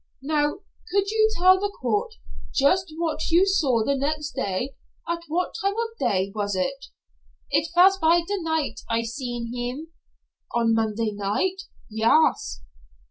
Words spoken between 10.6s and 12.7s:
Monday night?" "Yas."